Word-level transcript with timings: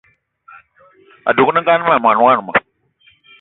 Adugna 1.29 1.59
ma 1.89 1.95
mwaní 2.03 2.21
wama 2.27 2.51